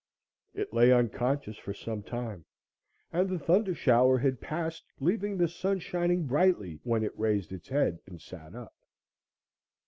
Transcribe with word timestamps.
It 0.55 0.73
lay 0.73 0.91
unconscious 0.91 1.57
for 1.59 1.75
some 1.75 2.01
time, 2.01 2.43
and 3.13 3.29
the 3.29 3.37
thunder 3.37 3.75
shower 3.75 4.17
had 4.17 4.41
passed, 4.41 4.83
leaving 4.99 5.37
the 5.37 5.47
sun 5.47 5.77
shining 5.77 6.25
brightly, 6.25 6.79
when 6.83 7.03
it 7.03 7.15
raised 7.15 7.51
its 7.51 7.67
head 7.67 7.99
and 8.07 8.19
sat 8.19 8.55
up. 8.55 8.73